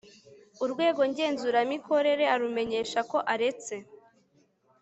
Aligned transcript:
urwego 0.63 1.01
ngenzuramikorere 1.09 2.25
arumenyesha 2.35 2.99
ko 3.11 3.17
aretse 3.33 3.75